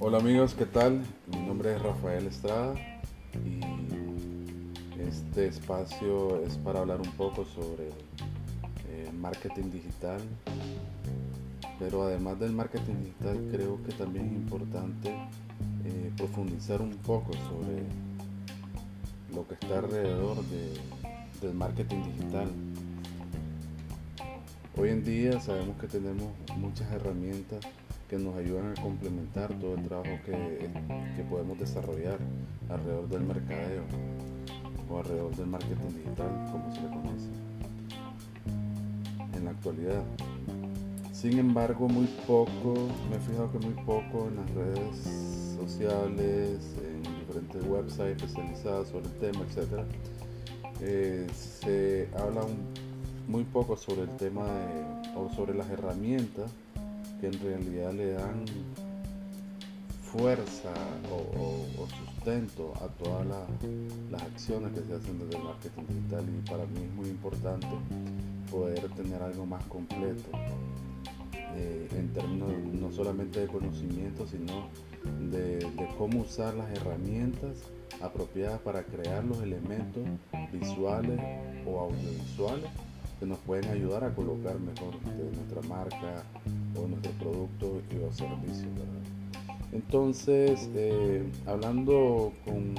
Hola 0.00 0.18
amigos, 0.18 0.52
¿qué 0.52 0.66
tal? 0.66 1.00
Mi 1.28 1.38
nombre 1.46 1.74
es 1.74 1.80
Rafael 1.80 2.26
Estrada 2.26 2.74
y 3.42 3.62
este 5.00 5.46
espacio 5.46 6.44
es 6.44 6.58
para 6.58 6.80
hablar 6.80 7.00
un 7.00 7.10
poco 7.12 7.46
sobre 7.46 7.88
eh, 8.88 9.10
marketing 9.18 9.70
digital. 9.70 10.20
Pero 11.78 12.02
además 12.02 12.38
del 12.38 12.52
marketing 12.52 12.96
digital 13.04 13.48
creo 13.50 13.82
que 13.84 13.92
también 13.92 14.26
es 14.26 14.32
importante 14.32 15.08
eh, 15.86 16.12
profundizar 16.18 16.82
un 16.82 16.96
poco 16.96 17.32
sobre 17.32 17.82
lo 19.34 19.48
que 19.48 19.54
está 19.54 19.78
alrededor 19.78 20.36
del 21.40 21.54
marketing 21.54 22.02
digital. 22.14 22.50
Hoy 24.74 24.88
en 24.88 25.04
día 25.04 25.38
sabemos 25.38 25.76
que 25.78 25.86
tenemos 25.86 26.32
muchas 26.56 26.90
herramientas 26.90 27.62
que 28.08 28.16
nos 28.16 28.34
ayudan 28.36 28.72
a 28.72 28.80
complementar 28.80 29.52
todo 29.60 29.74
el 29.74 29.82
trabajo 29.82 30.18
que, 30.24 30.32
que 31.14 31.22
podemos 31.24 31.58
desarrollar 31.58 32.18
alrededor 32.70 33.06
del 33.10 33.20
mercadeo 33.20 33.82
o 34.88 34.98
alrededor 34.98 35.36
del 35.36 35.46
marketing 35.46 35.88
digital, 35.88 36.48
como 36.50 36.74
se 36.74 36.80
le 36.80 36.88
conoce 36.88 37.28
en 39.34 39.44
la 39.44 39.50
actualidad. 39.50 40.02
Sin 41.12 41.38
embargo, 41.38 41.86
muy 41.86 42.06
poco, 42.26 42.74
me 43.10 43.16
he 43.16 43.20
fijado 43.20 43.52
que 43.52 43.58
muy 43.58 43.74
poco 43.84 44.28
en 44.28 44.36
las 44.36 44.50
redes 44.54 45.56
sociales, 45.60 46.76
en 46.82 47.02
diferentes 47.20 47.62
websites 47.66 48.22
especializados 48.22 48.88
sobre 48.88 49.04
el 49.04 49.12
tema, 49.18 49.44
etc. 49.44 49.84
Eh, 50.80 51.26
se 51.34 52.08
habla 52.16 52.40
muy 53.28 53.44
poco 53.44 53.76
sobre 53.76 54.02
el 54.02 54.16
tema 54.16 54.44
de, 54.44 55.16
o 55.16 55.30
sobre 55.34 55.54
las 55.54 55.68
herramientas 55.70 56.50
que 57.20 57.28
en 57.28 57.40
realidad 57.40 57.92
le 57.92 58.12
dan 58.12 58.44
fuerza 60.02 60.72
o, 61.10 61.86
sustento 61.88 62.74
a 62.76 62.86
todas 63.02 63.26
las 64.10 64.22
acciones 64.22 64.72
que 64.72 64.80
se 64.84 64.94
hacen 64.94 65.18
desde 65.18 65.36
el 65.38 65.44
marketing 65.44 65.82
digital. 65.88 66.24
Y 66.28 66.50
para 66.50 66.66
mí 66.66 66.82
es 66.84 66.92
muy 66.94 67.08
importante 67.08 67.66
poder 68.50 68.88
tener 68.90 69.22
algo 69.22 69.46
más 69.46 69.64
completo 69.64 70.28
eh, 71.54 71.88
en 71.92 72.12
términos 72.12 72.50
no 72.72 72.92
solamente 72.92 73.40
de 73.40 73.46
conocimiento, 73.46 74.26
sino 74.26 74.68
de, 75.30 75.66
cómo 75.98 76.20
usar 76.20 76.54
las 76.54 76.70
herramientas 76.70 77.56
apropiadas 78.00 78.60
para 78.60 78.82
crear 78.84 79.24
los 79.24 79.42
elementos 79.42 80.02
visuales 80.52 81.20
o 81.66 81.80
audiovisuales 81.80 82.70
que 83.22 83.28
nos 83.28 83.38
pueden 83.38 83.70
ayudar 83.70 84.02
a 84.02 84.12
colocar 84.12 84.58
mejor 84.58 84.96
nuestra 85.36 85.62
marca 85.68 86.24
o 86.74 86.88
nuestro 86.88 87.12
producto 87.12 87.80
y 87.92 88.02
o 88.02 88.12
servicio. 88.12 88.66
Entonces, 89.70 90.68
eh, 90.74 91.22
hablando 91.46 92.32
con 92.44 92.74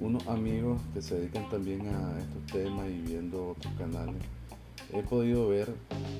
unos 0.00 0.26
amigos 0.26 0.80
que 0.94 1.02
se 1.02 1.16
dedican 1.16 1.50
también 1.50 1.82
a 1.86 2.18
estos 2.18 2.46
temas 2.50 2.88
y 2.88 3.02
viendo 3.02 3.50
otros 3.50 3.74
canales, 3.74 4.22
he 4.90 5.02
podido 5.02 5.48
ver 5.48 5.68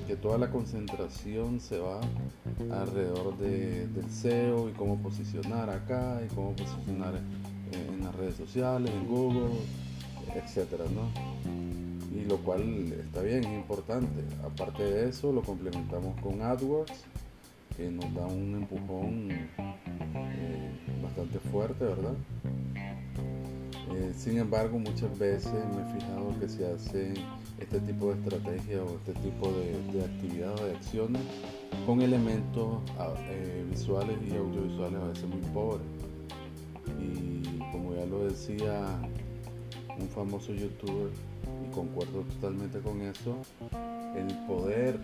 que 0.05 0.15
toda 0.15 0.37
la 0.37 0.51
concentración 0.51 1.59
se 1.59 1.79
va 1.79 2.01
alrededor 2.69 3.35
del 3.39 4.11
SEO 4.11 4.69
y 4.69 4.73
cómo 4.73 4.99
posicionar 4.99 5.71
acá 5.71 6.21
y 6.23 6.31
cómo 6.35 6.55
posicionar 6.55 7.15
en 7.71 8.03
las 8.03 8.13
redes 8.13 8.35
sociales, 8.35 8.91
en 8.91 9.07
Google, 9.07 9.49
etcétera, 10.35 10.85
Y 12.13 12.25
lo 12.25 12.37
cual 12.37 12.93
está 12.93 13.21
bien, 13.21 13.43
es 13.43 13.53
importante. 13.53 14.23
Aparte 14.45 14.83
de 14.83 15.09
eso, 15.09 15.31
lo 15.31 15.41
complementamos 15.41 16.19
con 16.21 16.41
AdWords, 16.41 17.03
que 17.75 17.89
nos 17.89 18.13
da 18.13 18.25
un 18.25 18.55
empujón 18.55 19.31
eh, 19.31 20.71
bastante 21.01 21.39
fuerte, 21.39 21.85
¿verdad? 21.85 22.13
Eh, 23.95 24.13
sin 24.17 24.37
embargo, 24.37 24.79
muchas 24.79 25.17
veces 25.19 25.53
me 25.53 25.81
he 25.81 25.99
fijado 25.99 26.39
que 26.39 26.49
se 26.49 26.65
hace 26.65 27.13
este 27.59 27.79
tipo 27.81 28.13
de 28.13 28.19
estrategia 28.19 28.83
o 28.83 28.95
este 28.95 29.13
tipo 29.21 29.51
de, 29.51 30.03
actividad 30.03 30.59
o 30.59 30.65
de 30.65 30.75
acciones 30.75 31.21
con 31.85 32.01
elementos 32.01 32.81
ah, 32.97 33.13
eh, 33.29 33.65
visuales 33.69 34.17
y 34.27 34.35
audiovisuales 34.35 34.99
a 34.99 35.07
veces 35.07 35.25
muy 35.25 35.41
pobres. 35.53 35.85
Y 36.99 37.59
como 37.71 37.95
ya 37.95 38.05
lo 38.05 38.25
decía 38.25 38.99
un 39.99 40.07
famoso 40.09 40.53
youtuber, 40.53 41.11
y 41.65 41.73
concuerdo 41.73 42.21
totalmente 42.21 42.79
con 42.79 43.01
eso, 43.01 43.37
el 44.15 44.35
poder 44.47 44.99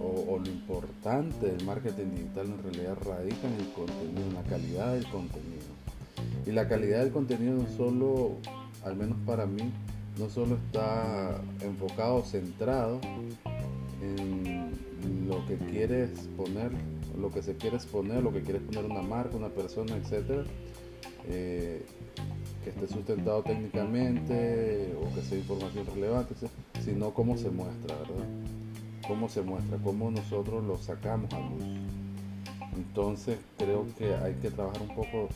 o, 0.00 0.38
lo 0.38 0.50
importante 0.50 1.46
del 1.46 1.64
marketing 1.64 2.10
digital 2.14 2.46
en 2.46 2.62
realidad 2.62 2.96
radica 3.04 3.48
en 3.48 3.54
el 3.60 3.72
contenido, 3.72 4.26
en 4.28 4.34
la 4.34 4.42
calidad 4.44 4.94
del 4.94 5.04
contenido. 5.06 5.66
Y 6.46 6.52
la 6.52 6.68
calidad 6.68 7.00
del 7.00 7.12
contenido 7.12 7.54
no 7.54 7.68
solo, 7.76 8.36
al 8.84 8.96
menos 8.96 9.18
para 9.26 9.46
mí, 9.46 9.70
no 10.18 10.30
solo 10.30 10.56
está 10.56 11.40
enfocado, 11.60 12.22
centrado 12.22 13.00
en 14.02 15.28
lo 15.28 15.46
que 15.46 15.56
quieres 15.56 16.10
poner, 16.36 16.70
lo 17.18 17.30
que 17.30 17.42
se 17.42 17.56
quiere 17.56 17.76
exponer, 17.76 18.22
lo 18.22 18.32
que 18.32 18.42
quieres 18.42 18.62
poner 18.62 18.84
una 18.84 19.02
marca, 19.02 19.36
una 19.36 19.48
persona, 19.48 19.96
eh, 21.28 21.84
que 22.64 22.70
esté 22.70 22.86
sustentado 22.86 23.42
técnicamente 23.42 24.94
o 25.00 25.14
que 25.14 25.22
sea 25.22 25.38
información 25.38 25.86
relevante, 25.94 26.34
sino 26.84 27.10
cómo 27.12 27.36
se 27.36 27.50
muestra, 27.50 27.96
¿verdad? 27.96 28.26
Cómo 29.06 29.28
se 29.28 29.42
muestra, 29.42 29.78
cómo 29.78 30.10
nosotros 30.10 30.64
lo 30.64 30.78
sacamos 30.78 31.32
a 31.32 31.40
luz. 31.40 31.64
Entonces 32.76 33.38
creo 33.58 33.86
que 33.98 34.14
hay 34.14 34.34
que 34.34 34.50
trabajar 34.50 34.82
un 34.82 34.94
poco 34.94 35.28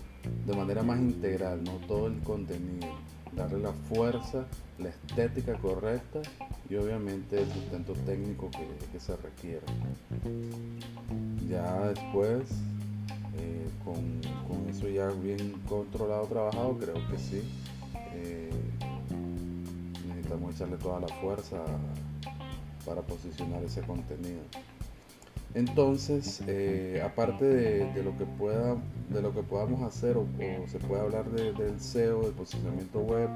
de 0.46 0.54
manera 0.54 0.82
más 0.82 0.98
integral, 0.98 1.64
no 1.64 1.72
todo 1.86 2.06
el 2.06 2.18
contenido 2.20 2.88
darle 3.36 3.58
la 3.58 3.72
fuerza, 3.72 4.44
la 4.78 4.88
estética 4.88 5.54
correcta 5.54 6.20
y 6.68 6.76
obviamente 6.76 7.40
el 7.40 7.50
sustento 7.50 7.92
técnico 8.06 8.50
que, 8.50 9.00
se 9.00 9.16
requiere. 9.16 9.66
Ya 11.48 11.88
después, 11.88 12.42
eh, 13.38 13.68
con, 13.84 14.68
eso 14.68 14.88
ya 14.88 15.08
bien 15.08 15.54
controlado, 15.68 16.26
trabajado, 16.26 16.76
creo 16.78 16.94
que 17.10 17.18
sí. 17.18 17.42
Eh, 18.12 18.50
necesitamos 20.08 20.54
echarle 20.54 20.76
toda 20.76 21.00
la 21.00 21.08
fuerza 21.08 21.56
para 22.84 23.02
posicionar 23.02 23.62
ese 23.62 23.82
contenido. 23.82 24.40
Entonces, 25.54 26.42
eh, 26.48 27.00
aparte 27.04 27.44
de, 27.44 28.02
lo 28.02 28.16
que 28.16 28.24
pueda, 28.24 28.76
de 29.08 29.22
lo 29.22 29.32
que 29.32 29.42
podamos 29.42 29.82
hacer 29.82 30.16
o, 30.16 30.26
se 30.66 30.78
puede 30.80 31.02
hablar 31.02 31.30
del 31.30 31.80
SEO, 31.80 32.22
del 32.22 32.32
posicionamiento 32.32 33.00
web, 33.00 33.30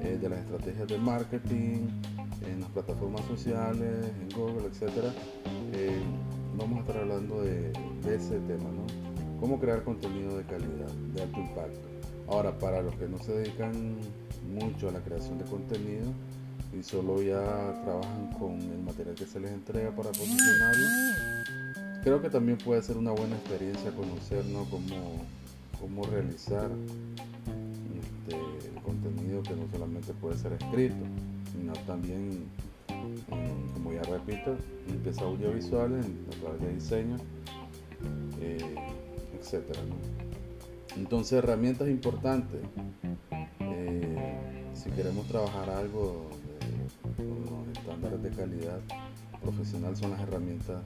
de 0.00 0.28
las 0.28 0.40
estrategias 0.40 0.88
de 0.88 0.98
marketing, 0.98 1.86
en 2.46 2.60
las 2.60 2.70
plataformas 2.70 3.24
sociales, 3.26 4.12
en 4.20 4.28
Google, 4.36 4.68
eh, 5.72 6.00
vamos 6.56 6.78
a 6.78 6.80
estar 6.80 6.96
hablando 6.98 7.42
de, 7.42 7.72
ese 8.06 8.38
tema, 8.40 8.70
¿no? 8.70 9.01
Cómo 9.42 9.58
crear 9.58 9.82
contenido 9.82 10.38
de 10.38 10.44
calidad, 10.44 10.92
de 11.14 11.20
alto 11.20 11.40
impacto. 11.40 11.80
Ahora, 12.28 12.56
para 12.60 12.80
los 12.80 12.94
que 12.94 13.08
no 13.08 13.18
se 13.18 13.32
dedican 13.32 13.72
mucho 14.48 14.88
a 14.88 14.92
la 14.92 15.00
creación 15.00 15.36
de 15.38 15.44
contenido 15.46 16.06
y 16.72 16.80
solo 16.84 17.20
ya 17.20 17.42
trabajan 17.82 18.30
con 18.38 18.52
el 18.60 18.78
material 18.84 19.16
que 19.16 19.26
se 19.26 19.40
les 19.40 19.50
entrega 19.50 19.90
para 19.90 20.10
posicionarlo, 20.10 20.86
creo 22.04 22.22
que 22.22 22.30
también 22.30 22.56
puede 22.56 22.82
ser 22.82 22.96
una 22.96 23.10
buena 23.10 23.34
experiencia 23.34 23.90
conocer 23.90 24.44
cómo, 25.80 26.04
realizar 26.04 26.70
este, 27.98 28.36
el 28.36 28.80
contenido 28.84 29.42
que 29.42 29.56
no 29.56 29.66
solamente 29.72 30.12
puede 30.12 30.38
ser 30.38 30.52
escrito, 30.52 31.04
sino 31.50 31.72
también, 31.84 32.44
mm, 32.90 33.74
como 33.74 33.92
ya 33.92 34.02
repito, 34.02 34.54
limpieza 34.86 35.24
audiovisuales 35.24 36.06
a 36.06 36.40
través 36.40 36.60
de 36.60 36.74
diseño, 36.74 37.16
eh, 38.40 38.76
etc. 39.42 39.76
Entonces, 40.96 41.38
herramientas 41.38 41.88
importantes. 41.88 42.60
Eh, 43.60 44.70
si 44.74 44.90
queremos 44.90 45.26
trabajar 45.26 45.70
algo 45.70 46.28
con 47.16 47.66
los 47.66 47.78
estándares 47.78 48.22
de 48.22 48.30
calidad, 48.30 48.80
profesional 49.42 49.96
son 49.96 50.12
las 50.12 50.20
herramientas 50.20 50.82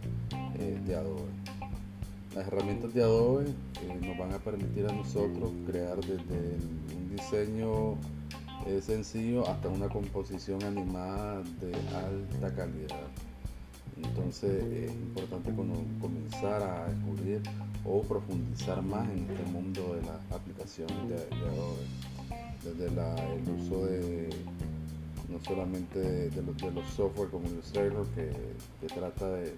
eh, 0.58 0.81
de 0.87 0.94
Adobe. 0.94 1.31
Las 2.35 2.47
herramientas 2.47 2.94
de 2.94 3.03
Adobe 3.03 3.47
eh, 3.47 3.99
nos 4.00 4.17
van 4.17 4.32
a 4.32 4.38
permitir 4.38 4.87
a 4.87 4.93
nosotros 4.93 5.50
crear 5.67 5.97
desde 5.97 6.56
un 6.97 7.11
diseño 7.17 7.97
sencillo 8.81 9.47
hasta 9.47 9.69
una 9.69 9.88
composición 9.88 10.61
animada 10.64 11.41
de 11.61 11.73
alta 11.94 12.53
calidad. 12.56 13.06
Entonces 13.97 14.62
es 14.64 14.93
importante 14.93 15.53
comenzar 15.55 16.62
a 16.62 16.88
descubrir 16.88 17.43
o 17.88 18.03
profundizar 18.03 18.83
más 18.83 19.09
en 19.11 19.27
este 19.31 19.50
mundo 19.50 19.94
de 19.94 20.03
las 20.03 20.21
aplicaciones 20.33 21.09
de, 21.09 21.17
Adobe. 21.37 21.87
Desde 22.65 22.87
el 22.87 23.61
uso 23.61 23.87
de 23.87 24.29
no 25.29 25.38
solamente 25.44 26.31
de, 26.31 26.43
los, 26.43 26.87
software 26.91 27.29
como 27.31 27.47
Illustrator 27.49 28.06
que, 28.09 28.31
que 28.81 28.87
trata 28.93 29.29
de, 29.29 29.55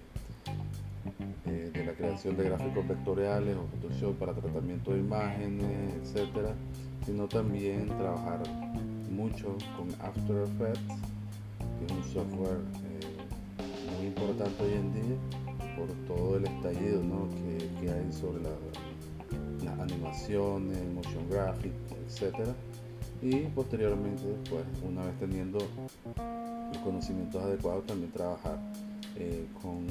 eh, 1.45 1.71
de 1.73 1.85
la 1.85 1.93
creación 1.93 2.37
de 2.37 2.43
gráficos 2.43 2.87
vectoriales 2.87 3.55
o 3.57 3.65
Photoshop 3.67 4.15
para 4.17 4.33
tratamiento 4.33 4.93
de 4.93 4.99
imágenes, 4.99 5.95
etcétera, 6.03 6.53
sino 7.05 7.27
también 7.27 7.87
trabajar 7.87 8.41
mucho 9.11 9.57
con 9.75 9.89
After 10.05 10.43
Effects, 10.43 11.01
que 11.79 11.85
es 11.85 11.91
un 11.91 12.03
software 12.03 12.59
eh, 12.85 13.97
muy 13.97 14.07
importante 14.07 14.63
hoy 14.63 14.73
en 14.73 14.93
día 14.93 15.38
por 15.79 16.15
todo 16.15 16.37
el 16.37 16.45
estallido 16.45 17.01
que, 17.79 17.89
hay 17.89 18.11
sobre 18.11 18.43
las 18.43 19.79
animaciones, 19.79 20.77
motion 20.93 21.29
graphics, 21.29 21.73
etcétera. 22.05 22.53
Y 23.21 23.45
posteriormente 23.47 24.23
pues 24.49 24.63
una 24.83 25.05
vez 25.05 25.17
teniendo 25.19 25.59
los 25.59 26.77
conocimientos 26.83 27.41
adecuados 27.41 27.85
también 27.85 28.11
trabajar 28.11 28.59
eh, 29.17 29.45
con 29.61 29.87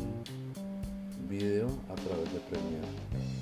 video 1.28 1.66
a 1.90 1.94
través 1.94 2.32
de 2.32 2.40
Premiere 2.48 2.86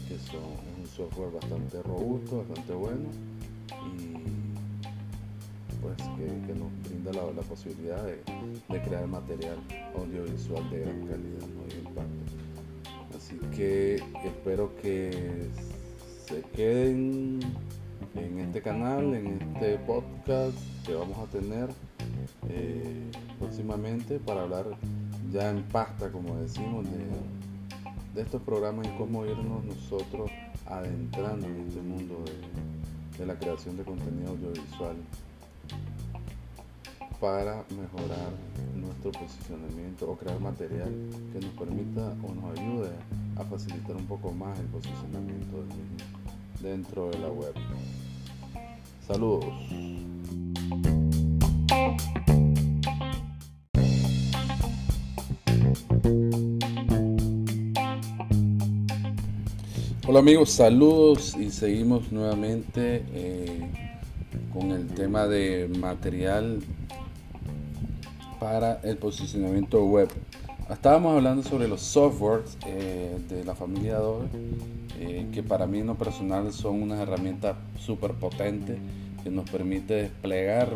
que 0.09 0.15
es 0.15 0.29
un 0.33 0.87
software 0.87 1.33
bastante 1.33 1.83
robusto, 1.83 2.39
bastante 2.39 2.73
bueno 2.73 3.09
y 3.97 4.37
pues 5.81 5.97
que, 5.97 6.55
nos 6.55 6.73
brinda 6.89 7.13
la, 7.13 7.43
posibilidad 7.43 8.03
de, 8.05 8.81
crear 8.83 9.07
material 9.07 9.59
audiovisual 9.95 10.69
de 10.71 10.81
gran 10.81 11.07
calidad 11.07 11.47
así 13.27 13.39
que 13.57 13.97
espero 14.25 14.75
que 14.81 15.49
se 16.27 16.43
queden 16.55 17.41
en 18.15 18.39
este 18.39 18.63
canal, 18.63 19.15
en 19.15 19.41
este 19.41 19.79
podcast 19.79 20.57
que 20.85 20.95
vamos 20.95 21.19
a 21.19 21.27
tener 21.33 21.69
eh, 22.49 23.11
próximamente 23.39 24.21
para 24.21 24.43
hablar 24.43 24.67
ya 25.33 25.51
en 25.51 25.63
pasta, 25.65 26.11
como 26.13 26.37
decimos, 26.37 26.87
de, 28.15 28.21
estos 28.23 28.41
programas 28.43 28.87
y 28.87 28.91
cómo 28.97 29.27
irnos 29.27 29.63
nosotros 29.65 30.31
adentrando 30.65 31.47
en 31.47 31.67
este 31.69 31.83
mundo 31.83 32.25
de, 32.25 33.19
de 33.19 33.27
la 33.27 33.39
creación 33.39 33.77
de 33.77 33.85
contenido 33.85 34.31
audiovisual 34.31 34.97
para 37.21 37.65
mejorar 37.71 38.31
posicionamiento 39.11 40.11
o 40.11 40.17
crear 40.17 40.41
material 40.41 40.93
que 41.33 41.41
nos 41.41 41.55
permita 41.55 42.15
o 42.23 42.35
nos 42.35 42.59
ayude 42.59 42.91
a 43.37 43.45
facilitar 43.45 43.97
un 43.97 44.07
poco 44.07 44.33
más 44.33 44.59
el 44.59 44.67
posicionamiento 44.67 45.57
del 45.59 45.67
mismo 45.67 45.97
dentro 46.61 47.11
de 47.11 47.19
la 47.19 47.29
web. 47.29 47.55
Saludos. 49.07 49.55
Hola 60.09 60.21
amigos, 60.21 60.51
saludos 60.51 61.37
y 61.37 61.51
seguimos 61.51 62.13
nuevamente 62.13 63.05
eh, 63.13 63.69
con 64.53 64.71
el 64.71 64.87
tema 64.87 65.27
de 65.27 65.69
material 65.81 66.63
para 68.39 68.81
el 68.83 68.97
posicionamiento 68.97 69.85
web. 69.85 70.09
Estábamos 70.71 71.15
hablando 71.15 71.43
sobre 71.43 71.69
los 71.69 71.81
softwares 71.81 72.59
eh, 72.67 73.17
de 73.29 73.45
la 73.45 73.55
familia 73.55 73.97
Adobe, 73.97 74.27
eh, 74.99 75.27
que 75.33 75.43
para 75.43 75.67
mí 75.67 75.79
en 75.79 75.87
lo 75.87 75.95
personal 75.95 76.53
son 76.53 76.83
unas 76.83 77.01
herramientas 77.01 77.57
súper 77.79 78.13
potentes 78.13 78.77
que 79.23 79.31
nos 79.31 79.49
permite 79.49 79.95
desplegar, 79.95 80.71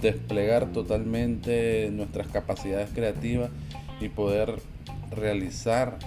desplegar 0.00 0.66
totalmente 0.72 1.90
nuestras 1.92 2.28
capacidades 2.28 2.90
creativas 2.94 3.50
y 4.00 4.08
poder 4.08 4.54
realizar 5.10 5.98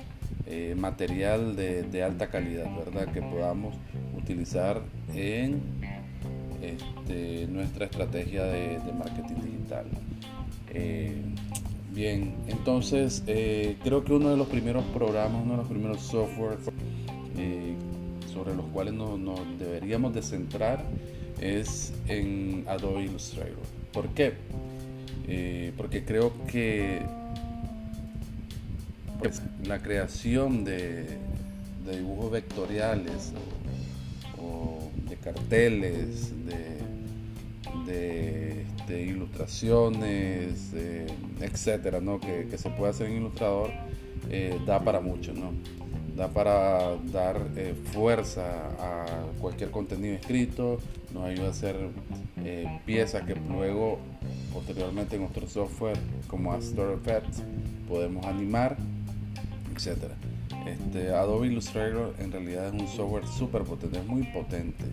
eh, 0.46 0.76
material 0.78 1.56
de, 1.56 2.04
alta 2.04 2.30
calidad, 2.30 2.66
¿verdad? 2.78 3.12
Que 3.14 3.22
podamos 3.22 3.76
utilizar 4.18 4.82
en 5.14 5.62
este, 6.62 7.48
nuestra 7.48 7.86
estrategia 7.86 8.44
de, 8.44 8.80
marketing 8.98 9.42
digital. 9.44 9.86
Bien, 11.92 12.36
entonces 12.48 13.24
eh, 13.26 13.76
creo 13.84 14.04
que 14.04 14.14
uno 14.14 14.30
de 14.30 14.38
los 14.38 14.48
primeros 14.48 14.84
programas, 14.94 15.42
uno 15.44 15.54
de 15.54 15.58
los 15.58 15.68
primeros 15.68 16.02
software 16.02 16.58
eh, 17.38 17.74
sobre 18.32 18.56
los 18.56 18.66
cuales 18.68 18.94
nos, 18.94 19.20
deberíamos 19.58 20.14
de 20.14 20.22
centrar 20.22 20.84
es 21.42 21.94
en 22.08 22.64
Adobe 22.68 23.06
Illustrator. 23.06 23.58
¿Por 23.92 24.08
qué? 24.10 24.34
Eh, 25.28 25.74
porque 25.76 26.06
creo 26.06 26.32
que 26.46 27.02
la 29.66 29.80
creación 29.80 30.64
de, 30.64 31.18
dibujos 31.92 32.32
vectoriales 32.32 33.34
de 35.10 35.16
carteles, 35.18 36.34
de 36.46 36.80
de 38.90 39.04
ilustraciones, 39.04 40.74
etcétera, 41.40 42.02
¿no? 42.02 42.20
Que, 42.20 42.58
se 42.58 42.70
puede 42.72 42.92
hacer 42.92 43.08
en 43.08 43.18
Ilustrador, 43.18 43.70
eh, 44.30 44.60
da 44.66 44.84
para 44.84 45.00
mucho, 45.00 45.32
¿no? 45.34 45.54
Da 46.16 46.28
para 46.28 46.98
dar 47.12 47.40
eh, 47.56 47.74
fuerza 47.94 48.44
a 48.80 49.06
cualquier 49.40 49.72
contenido 49.72 50.16
escrito, 50.16 50.80
nos 51.14 51.24
ayuda 51.26 51.48
a 51.48 51.52
hacer 51.52 51.76
eh, 52.44 52.80
piezas 52.86 53.24
que 53.24 53.36
luego, 53.36 54.00
posteriormente 54.52 55.16
en 55.16 55.24
otro 55.24 55.48
software 55.48 55.98
como 56.28 56.52
After 56.52 56.90
Effects, 56.92 57.44
podemos 57.88 58.26
animar, 58.26 58.76
etcétera. 59.74 60.16
Este, 60.72 61.14
Adobe 61.14 61.48
Illustrator 61.48 62.14
en 62.20 62.32
realidad 62.32 62.68
es 62.68 62.82
un 62.82 62.88
software 62.88 63.28
súper 63.28 63.64
potente, 63.64 63.98
es 63.98 64.06
muy 64.06 64.24
potente 64.24 64.86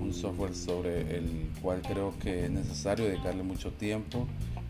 un 0.00 0.12
software 0.12 0.54
sobre 0.54 1.16
el 1.16 1.48
cual 1.62 1.82
creo 1.82 2.12
que 2.18 2.44
es 2.44 2.50
necesario 2.50 3.06
dedicarle 3.06 3.42
mucho 3.42 3.72
tiempo, 3.72 4.26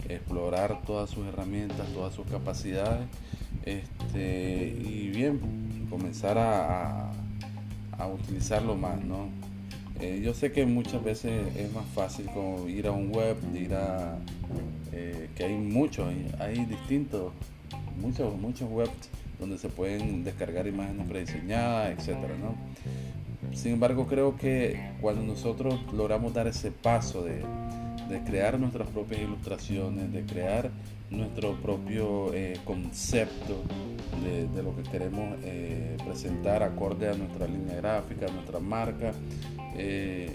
explorar 0.09 0.83
todas 0.87 1.11
sus 1.11 1.27
herramientas, 1.27 1.87
todas 1.93 2.15
sus 2.15 2.27
capacidades 2.27 3.07
este, 3.65 4.69
y 4.69 5.09
bien, 5.09 5.41
comenzar 5.91 6.39
a, 6.39 7.11
utilizarlo 8.13 8.77
más. 8.77 9.03
¿no? 9.03 9.29
Eh, 10.01 10.21
yo 10.25 10.33
sé 10.35 10.53
que 10.53 10.65
muchas 10.67 11.03
veces 11.03 11.57
es 11.57 11.73
más 11.73 11.87
fácil 11.95 12.27
como 12.27 12.69
ir 12.69 12.87
a 12.87 12.93
un 12.93 13.13
web, 13.13 13.37
ir 13.55 13.75
a 13.75 14.19
eh, 14.93 15.29
que 15.35 15.45
hay 15.45 15.55
muchos, 15.55 16.13
hay, 16.39 16.65
distintos, 16.67 17.33
muchos, 18.01 18.37
muchos 18.39 18.71
webs 18.71 19.11
donde 19.39 19.59
se 19.59 19.69
pueden 19.69 20.25
descargar 20.25 20.67
imágenes 20.67 21.07
prediseñadas, 21.09 21.99
etcétera, 21.99 22.35
¿no? 22.39 22.55
Sin 23.55 23.73
embargo, 23.73 24.07
creo 24.07 24.37
que 24.37 24.91
cuando 25.01 25.23
nosotros 25.23 25.81
logramos 25.93 26.35
dar 26.35 26.47
ese 26.47 26.71
paso 26.71 27.25
de, 27.25 27.43
crear 28.25 28.59
nuestras 28.59 28.89
propias 28.89 29.21
ilustraciones, 29.21 30.13
de 30.13 30.25
crear 30.25 30.71
nuestro 31.11 31.55
propio 31.61 32.33
eh, 32.35 32.59
concepto 32.65 33.63
de, 34.23 34.63
lo 34.63 34.75
que 34.77 34.83
queremos 34.83 35.37
eh, 35.43 35.97
presentar 36.05 36.63
acorde 36.63 37.09
a 37.09 37.15
nuestra 37.15 37.47
línea 37.47 37.77
gráfica, 37.77 38.27
a 38.27 38.31
nuestra 38.31 38.59
marca, 38.59 39.13
eh, 39.77 40.35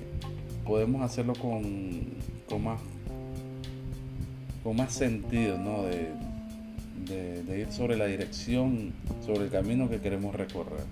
podemos 0.66 1.02
hacerlo 1.02 1.34
con, 1.34 2.02
con, 2.48 2.64
más, 2.64 2.82
con 4.64 4.76
más 4.76 4.94
sentido, 4.94 5.58
¿no? 5.58 5.84
De, 5.84 6.10
de 7.06 7.60
ir 7.60 7.72
sobre 7.72 7.98
la 7.98 8.06
dirección, 8.06 8.94
sobre 9.26 9.46
el 9.46 9.50
camino 9.50 9.90
que 9.90 10.00
queremos 10.00 10.36
recorrer. 10.36 10.86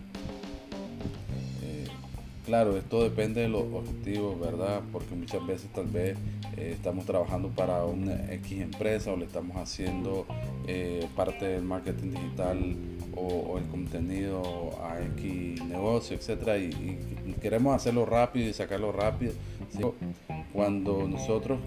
Claro, 2.49 2.75
esto 2.77 3.03
depende 3.03 3.41
de 3.41 3.47
los 3.47 3.61
objetivos, 3.71 4.39
¿verdad? 4.39 4.81
Porque 4.91 5.13
muchas 5.13 5.45
veces 5.45 5.71
tal 5.71 5.85
vez 5.85 6.17
eh, 6.57 6.71
estamos 6.73 7.05
trabajando 7.05 7.49
para 7.49 7.85
una 7.85 8.33
X 8.33 8.61
empresa 8.61 9.11
o 9.11 9.17
le 9.17 9.25
estamos 9.25 9.55
haciendo 9.57 10.25
eh, 10.65 11.07
parte 11.15 11.45
del 11.45 11.61
marketing 11.61 12.09
digital 12.09 12.75
o, 13.15 13.59
el 13.59 13.65
contenido 13.65 14.71
a 14.83 14.99
X 15.15 15.63
negocio, 15.63 16.17
etcétera, 16.17 16.57
y, 16.57 16.97
queremos 17.39 17.75
hacerlo 17.75 18.07
rápido 18.07 18.49
y 18.49 18.53
sacarlo 18.53 18.91
rápido. 18.91 19.33
Cuando 20.51 21.07
nosotros 21.07 21.59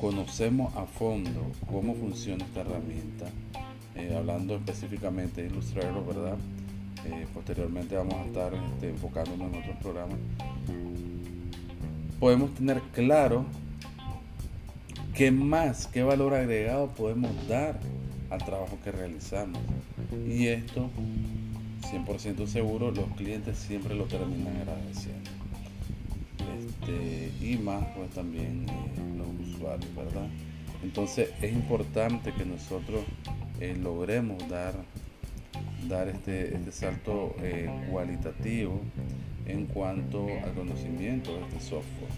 conocemos 0.00 0.74
a 0.76 0.86
fondo 0.86 1.42
cómo 1.70 1.94
funciona 1.94 2.42
esta 2.42 2.62
herramienta, 2.62 3.26
eh, 3.96 4.14
hablando 4.16 4.56
específicamente 4.56 5.42
de 5.42 5.48
Illustrator, 5.48 6.06
¿verdad? 6.06 6.36
Eh, 7.06 7.26
posteriormente 7.32 7.96
vamos 7.96 8.14
a 8.14 8.24
estar 8.24 8.52
este, 8.54 8.90
enfocándonos 8.90 9.52
en 9.52 9.60
otros 9.60 9.76
programas, 9.76 10.18
podemos 12.18 12.54
tener 12.54 12.80
claro 12.92 13.44
qué 15.14 15.30
más, 15.30 15.86
qué 15.86 16.02
valor 16.02 16.34
agregado 16.34 16.88
podemos 16.88 17.30
dar 17.48 17.78
al 18.30 18.44
trabajo 18.44 18.78
que 18.82 18.92
realizamos. 18.92 19.60
Y 20.26 20.48
esto, 20.48 20.90
100% 21.82 22.46
seguro, 22.46 22.90
los 22.90 23.08
clientes 23.16 23.58
siempre 23.58 23.94
lo 23.94 24.04
terminan 24.04 24.56
agradeciendo. 24.56 25.30
este, 26.58 27.32
y 27.40 27.56
más 27.58 27.84
pues 27.96 28.10
también 28.10 28.66
eh, 28.68 29.16
los 29.16 29.54
usuarios, 29.54 29.94
¿verdad? 29.94 30.28
Entonces 30.82 31.30
es 31.40 31.52
importante 31.52 32.32
que 32.32 32.44
nosotros 32.44 33.00
eh, 33.60 33.76
logremos 33.80 34.48
dar, 34.48 34.74
dar 35.88 36.08
este, 36.08 36.54
este 36.54 36.72
salto 36.72 37.34
eh, 37.42 37.70
cualitativo 37.90 38.80
en 39.46 39.66
cuanto 39.66 40.26
al 40.44 40.52
conocimiento 40.54 41.34
de 41.34 41.42
este 41.42 41.60
software. 41.60 42.10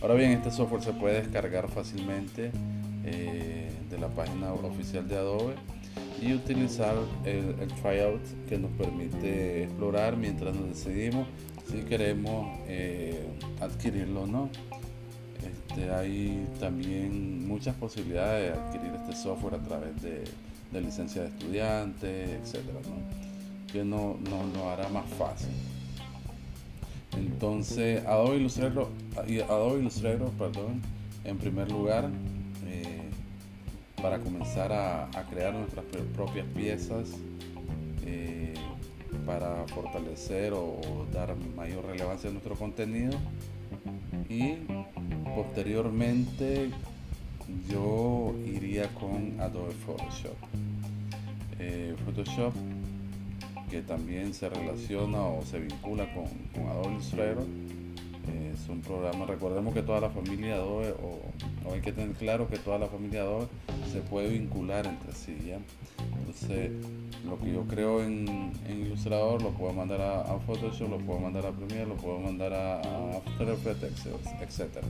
Ahora 0.00 0.14
bien, 0.14 0.32
este 0.32 0.50
software 0.50 0.82
se 0.82 0.92
puede 0.92 1.22
descargar 1.22 1.68
fácilmente 1.68 2.50
de 3.02 3.98
la 4.00 4.08
página 4.08 4.52
oficial 4.52 5.06
de 5.08 5.16
Adobe 5.16 5.54
y 6.20 6.32
utilizar 6.32 6.96
el, 7.24 7.54
el 7.60 7.68
tryout 7.80 8.20
que 8.48 8.58
nos 8.58 8.72
permite 8.72 9.62
explorar 9.62 10.16
mientras 10.16 10.56
nos 10.56 10.68
decidimos 10.70 11.26
si 11.70 11.78
queremos 11.82 12.58
eh, 12.68 13.26
adquirirlo 13.60 14.22
o 14.22 14.26
no. 14.26 14.50
Este, 15.44 15.90
hay 15.90 16.46
también 16.58 17.46
muchas 17.46 17.74
posibilidades 17.76 18.52
de 18.52 18.60
adquirir 18.60 18.92
este 18.94 19.16
software 19.16 19.54
a 19.54 19.62
través 19.62 20.00
de, 20.02 20.24
licencia 20.72 21.22
de 21.22 21.28
estudiante, 21.28 22.34
etcétera, 22.36 22.78
que 23.72 23.84
no, 23.84 24.16
no, 24.54 24.70
hará 24.70 24.88
más 24.88 25.06
fácil. 25.18 25.50
Entonces, 27.16 28.04
Adobe 28.06 28.36
Illustrator, 28.36 28.88
Adobe 29.48 29.80
Illustrator 29.80 30.30
perdón, 30.32 30.82
en 31.24 31.38
primer 31.38 31.70
lugar, 31.70 32.10
eh, 32.66 33.08
para 34.00 34.18
comenzar 34.18 34.72
a, 34.72 35.08
crear 35.30 35.54
nuestras 35.54 35.84
propias 36.14 36.46
piezas, 36.54 37.10
eh, 38.04 38.54
para 39.24 39.66
fortalecer 39.68 40.52
o 40.52 41.06
dar 41.12 41.34
mayor 41.56 41.86
relevancia 41.86 42.30
a 42.30 42.32
nuestro 42.32 42.54
contenido 42.54 43.18
y 44.28 44.54
posteriormente 45.34 46.70
yo 47.68 48.34
iría 48.44 48.88
con 48.94 49.40
Adobe 49.40 49.72
Photoshop. 49.72 50.36
Eh, 51.58 51.94
Photoshop 52.04 52.54
que 53.70 53.82
también 53.82 54.32
se 54.32 54.48
relaciona 54.48 55.22
o 55.22 55.42
se 55.44 55.58
vincula 55.58 56.06
con, 56.14 56.68
Adobe 56.68 56.92
Illustrator 56.92 57.46
es 58.56 58.68
un 58.68 58.80
programa, 58.80 59.26
recordemos 59.26 59.74
que 59.74 59.82
toda 59.82 60.00
la 60.00 60.10
familia 60.10 60.54
Adobe, 60.54 60.94
o, 61.02 61.72
hay 61.72 61.80
que 61.80 61.92
tener 61.92 62.14
claro 62.16 62.48
que 62.48 62.58
toda 62.58 62.78
la 62.78 62.86
familia 62.86 63.22
Adobe 63.22 63.46
se 63.92 64.00
puede 64.00 64.28
vincular 64.28 64.86
entre 64.86 65.12
sí, 65.12 65.36
¿ya? 65.46 65.58
Entonces, 66.18 66.70
lo 67.24 67.38
que 67.38 67.52
yo 67.52 67.62
creo 67.66 68.02
en, 68.02 68.52
Illustrator 68.68 69.42
lo 69.42 69.50
puedo 69.50 69.72
mandar 69.72 70.00
a, 70.00 70.38
Photoshop, 70.46 70.90
lo 70.90 70.98
puedo 70.98 71.20
mandar 71.20 71.46
a 71.46 71.52
Premiere, 71.52 71.86
lo 71.86 71.96
puedo 71.96 72.18
mandar 72.18 72.52
a, 72.52 72.80
After 72.80 73.48
Effects, 73.48 74.06
etc. 74.40 74.84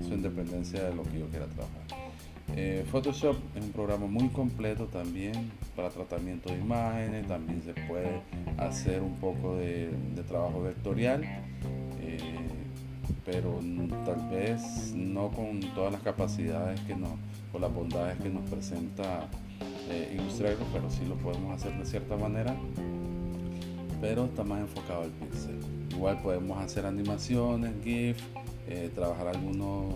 Eso 0.00 0.14
en 0.14 0.22
dependencia 0.22 0.82
de 0.84 0.94
lo 0.94 1.02
que 1.02 1.18
yo 1.18 1.26
quiera 1.26 1.46
trabajar. 1.46 1.82
Eh, 2.54 2.84
Photoshop 2.90 3.36
es 3.56 3.62
un 3.64 3.72
programa 3.72 4.06
muy 4.06 4.28
completo 4.28 4.86
también 4.86 5.50
para 5.74 5.90
tratamiento 5.90 6.50
de 6.50 6.58
imágenes, 6.58 7.26
también 7.26 7.60
se 7.62 7.74
puede 7.88 8.22
hacer 8.56 9.02
un 9.02 9.16
poco 9.16 9.56
de, 9.56 9.90
trabajo 10.28 10.62
vectorial 10.62 11.24
pero 13.26 13.58
tal 14.04 14.30
vez 14.30 14.92
no 14.94 15.28
con 15.30 15.58
todas 15.74 15.92
las 15.92 16.00
capacidades 16.00 16.80
que 16.82 16.94
nos, 16.94 17.10
o 17.52 17.58
las 17.58 17.74
bondades 17.74 18.16
que 18.20 18.30
nos 18.30 18.48
presenta 18.48 19.28
eh, 19.90 20.16
Illustrator, 20.16 20.64
pero 20.72 20.88
sí 20.88 21.04
lo 21.06 21.16
podemos 21.16 21.52
hacer 21.52 21.76
de 21.76 21.84
cierta 21.84 22.16
manera, 22.16 22.56
pero 24.00 24.26
está 24.26 24.44
más 24.44 24.60
enfocado 24.60 25.02
al 25.02 25.10
pixel. 25.10 25.58
Igual 25.90 26.22
podemos 26.22 26.58
hacer 26.58 26.86
animaciones, 26.86 27.72
GIF, 27.82 28.16
eh, 28.68 28.90
trabajar 28.94 29.28
algunos 29.28 29.94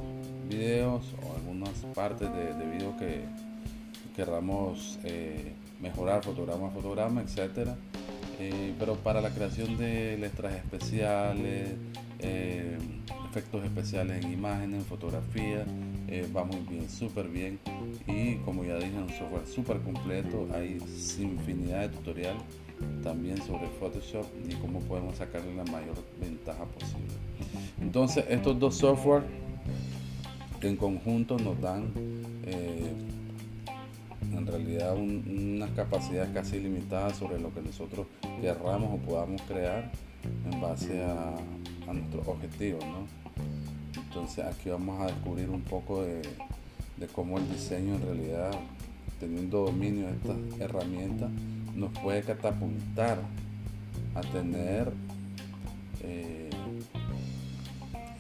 videos 0.49 1.03
o 1.23 1.37
algunas 1.37 1.71
partes 1.95 2.29
de, 2.33 2.55
de 2.55 2.67
video 2.73 2.97
que 2.97 3.25
queramos 4.15 4.99
eh, 5.05 5.53
mejorar, 5.81 6.23
fotograma 6.23 6.69
a 6.69 6.71
fotograma, 6.71 7.23
etcétera. 7.23 7.77
pero 8.79 8.95
para 8.97 9.21
la 9.21 9.31
creación 9.31 9.77
de 9.77 10.17
letras 10.19 10.55
especiales, 10.55 11.71
efectos 13.31 13.65
especiales 13.65 14.25
en 14.25 14.33
imágenes, 14.33 14.81
en 14.81 14.87
fotografía, 14.87 15.65
eh, 16.11 16.27
va 16.35 16.45
muy 16.45 16.61
bien, 16.69 16.89
súper 16.91 17.29
bien. 17.29 17.59
Y 18.07 18.37
como 18.45 18.65
ya 18.65 18.77
dije, 18.77 18.97
un 18.97 19.09
software 19.09 19.47
súper 19.47 19.81
completo, 19.81 20.49
hay 20.53 20.79
infinidad 21.19 21.83
de 21.83 21.89
tutoriales 21.91 22.43
también 23.03 23.37
sobre 23.39 23.69
Photoshop 23.79 24.27
y 24.49 24.55
cómo 24.55 24.81
podemos 24.81 25.17
sacarle 25.17 25.55
la 25.55 25.65
mayor 25.65 25.97
ventaja 26.21 26.65
posible. 26.65 27.15
Entonces, 27.81 28.25
estos 28.29 28.59
dos 28.59 28.77
software 28.77 29.23
en 30.63 30.77
conjunto 30.77 31.39
nos 31.39 31.61
dan 31.61 31.93
eh, 32.45 32.93
en 34.33 34.47
realidad 34.47 34.97
unas 34.97 35.71
capacidades 35.71 36.31
casi 36.33 36.59
limitadas 36.59 37.17
sobre 37.17 37.41
lo 37.41 37.53
que 37.55 37.63
nosotros 37.63 38.07
querramos 38.41 38.95
o 38.95 38.97
podamos 38.99 39.41
crear 39.43 39.91
en 40.51 40.61
base 40.61 41.03
a, 41.03 41.35
a 41.89 41.93
nuestros 41.93 42.27
objetivos. 42.27 42.85
¿no? 42.85 43.30
Entonces 44.21 44.45
aquí 44.45 44.69
vamos 44.69 45.01
a 45.01 45.07
descubrir 45.07 45.49
un 45.49 45.63
poco 45.63 46.03
de, 46.03 46.21
cómo 47.15 47.39
el 47.39 47.49
diseño 47.49 47.95
en 47.95 48.03
realidad, 48.03 48.51
teniendo 49.19 49.65
dominio 49.65 50.09
de 50.09 50.13
estas 50.13 50.61
herramientas, 50.61 51.31
nos 51.75 51.91
puede 52.01 52.21
catapultar 52.21 53.19
a 54.15 54.21
tener 54.21 54.93
eh, 56.03 56.51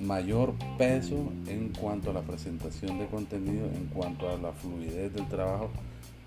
mayor 0.00 0.54
peso 0.78 1.30
en 1.46 1.68
cuanto 1.78 2.08
a 2.08 2.14
la 2.14 2.22
presentación 2.22 2.98
de 2.98 3.06
contenido, 3.06 3.66
en 3.66 3.84
cuanto 3.92 4.30
a 4.30 4.38
la 4.38 4.52
fluidez 4.52 5.12
del 5.12 5.28
trabajo 5.28 5.68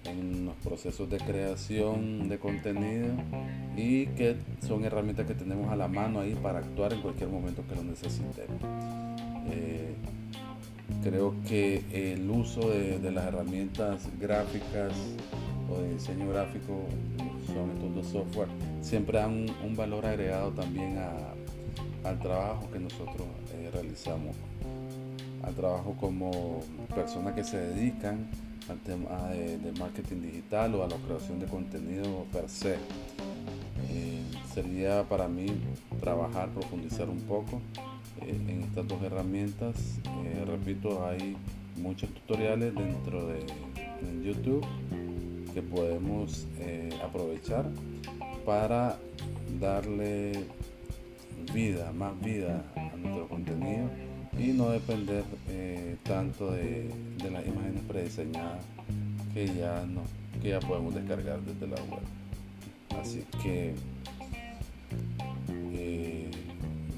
en 0.06 0.46
los 0.46 0.56
procesos 0.58 1.10
de 1.10 1.18
creación 1.18 2.30
de 2.30 2.38
contenido 2.38 3.08
y 3.75 4.06
que 4.06 4.36
son 4.68 4.86
herramientas 4.86 5.25
que 5.25 5.34
tenemos 5.34 5.72
a 5.72 5.75
la 5.75 5.88
mano 5.88 6.20
ahí 6.20 6.36
para 6.36 6.60
actuar 6.60 6.94
en 6.94 7.01
cualquier 7.01 7.30
momento 7.30 7.63
que 7.68 7.74
lo 7.74 7.84
necesitemos. 7.84 8.62
Eh, 9.51 9.95
creo 11.03 11.35
que 11.47 11.83
el 11.91 12.29
uso 12.29 12.69
de, 12.69 13.12
las 13.12 13.25
herramientas 13.25 14.07
gráficas 14.19 14.93
o 15.69 15.81
de 15.81 15.93
diseño 15.93 16.29
gráfico, 16.29 16.85
son 17.47 17.71
estos 17.71 17.95
dos 17.95 18.07
software, 18.07 18.47
siempre 18.81 19.19
dan 19.19 19.45
un, 19.63 19.75
valor 19.75 20.05
agregado 20.05 20.51
también 20.51 20.97
al 22.03 22.19
trabajo 22.19 22.69
que 22.71 22.79
nosotros 22.79 23.27
eh, 23.53 23.69
realizamos, 23.73 24.35
al 25.43 25.53
trabajo 25.55 25.95
como 26.00 26.62
personas 26.95 27.33
que 27.33 27.43
se 27.43 27.57
dedican 27.57 28.29
al 28.69 28.77
tema 28.79 29.29
de, 29.29 29.73
marketing 29.77 30.21
digital 30.21 30.75
o 30.75 30.83
a 30.83 30.88
la 30.88 30.95
creación 30.97 31.39
de 31.39 31.47
contenido 31.47 32.25
per 32.31 32.50
se. 32.50 32.75
Eh, 33.89 34.23
sería 34.53 35.03
para 35.03 35.27
mí 35.27 35.47
trabajar, 36.00 36.50
profundizar 36.50 37.09
un 37.09 37.19
poco 37.21 37.62
eh, 38.22 38.39
en 38.48 38.63
estas 38.63 38.88
dos 38.88 39.01
herramientas. 39.03 40.00
Eh, 40.25 40.46
repito, 40.46 41.05
hay 41.05 41.36
muchos 41.77 42.10
tutoriales 42.12 42.74
dentro 42.75 43.27
de, 43.27 43.46
YouTube 44.22 44.65
que 45.53 45.62
podemos 45.62 46.46
eh, 46.60 46.89
aprovechar 47.01 47.65
para 48.46 48.98
darle 49.62 50.34
vida, 51.53 51.91
más 51.93 52.20
vida 52.22 52.65
a 52.75 52.98
nuestro 52.98 53.29
contenido 53.29 53.89
y 54.38 54.48
no 54.48 54.70
depender 54.70 55.24
tanto 56.03 56.51
de, 56.51 56.89
las 57.32 57.46
imágenes 57.48 57.82
prediseñadas 57.88 58.65
que 59.34 59.48
ya, 59.48 59.86
no, 59.86 60.01
que 60.41 60.50
ya 60.50 60.60
podemos 60.60 60.93
descargar 60.96 61.39
desde 61.41 61.67
la 61.67 61.82
web. 61.84 62.03
Así 63.00 63.24
que 63.41 63.74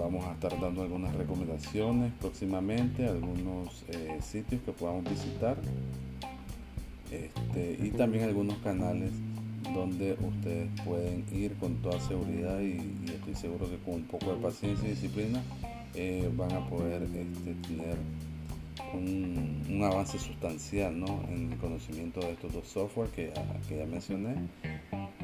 Vamos 0.05 0.23
a 0.25 0.33
estar 0.33 0.59
dando 0.61 0.83
algunas 0.83 1.15
recomendaciones 1.15 2.13
próximamente, 2.21 3.07
algunos 3.07 3.83
eh, 3.87 4.19
sitios 4.21 4.61
que 4.61 4.71
podamos 4.71 5.03
visitar. 5.05 5.57
Este, 7.09 7.79
y 7.83 7.89
también 7.89 8.25
algunos 8.25 8.55
canales 8.59 9.09
donde 9.73 10.13
ustedes 10.13 10.69
pueden 10.81 11.25
ir 11.33 11.55
con 11.55 11.77
toda 11.77 11.99
seguridad 12.01 12.59
y, 12.59 12.77
estoy 13.15 13.33
seguro 13.33 13.67
que 13.67 13.77
con 13.77 13.95
un 13.95 14.03
poco 14.03 14.27
de 14.27 14.35
paciencia 14.43 14.87
y 14.87 14.91
disciplina 14.91 15.41
eh, 15.95 16.29
van 16.37 16.51
a 16.51 16.69
poder 16.69 17.01
este, 17.01 17.55
tener 17.67 17.97
un, 18.93 19.81
avance 19.83 20.19
sustancial 20.19 20.93
en 21.31 21.51
el 21.51 21.57
conocimiento 21.57 22.19
de 22.19 22.33
estos 22.33 22.53
dos 22.53 22.67
software 22.67 23.09
que 23.09 23.33
ya 23.75 23.85
mencioné 23.87 24.35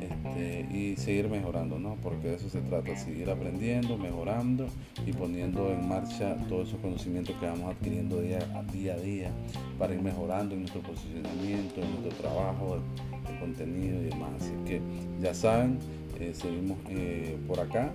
este, 0.02 0.68
y 0.76 0.96
seguir 0.98 1.30
mejorando, 1.30 1.80
¿no? 1.80 1.96
Porque 2.02 2.30
de 2.30 2.36
eso 2.36 2.50
se 2.50 2.62
trata, 2.62 2.96
seguir 2.96 3.30
aprendiendo, 3.30 3.98
mejorando 3.98 4.68
y 5.06 5.14
poniendo 5.14 5.72
en 5.72 5.88
marcha 5.88 6.36
todos 6.50 6.70
esos 6.70 6.80
conocimientos 6.80 7.36
que 7.40 7.46
vamos 7.46 7.76
adquiriendo 7.76 8.20
día 8.22 8.40
a 8.56 8.64
día, 8.98 9.32
para 9.78 9.94
ir 9.94 10.02
mejorando 10.02 10.56
en 10.56 10.62
nuestro 10.62 10.82
posicionamiento, 10.82 11.82
en 11.82 11.92
nuestro 11.92 12.12
trabajo, 12.22 12.76
el, 12.76 13.40
contenido 13.40 14.00
y 14.02 14.06
demás. 14.06 14.30
Así 14.40 14.52
que 14.66 14.82
ya 15.22 15.34
saben, 15.34 15.80
eh, 16.20 16.32
seguimos 16.34 16.78
eh, 16.90 17.38
por 17.48 17.60
acá 17.60 17.92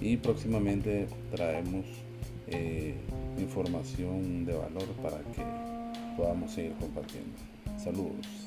y 0.00 0.16
próximamente 0.16 1.06
traemos 1.30 1.84
eh, 2.48 2.94
información 3.38 4.44
de 4.44 4.54
valor 4.54 4.86
para 5.02 5.18
que 5.18 5.42
podamos 6.16 6.52
seguir 6.52 6.72
compartiendo. 6.74 7.36
Saludos. 7.76 8.46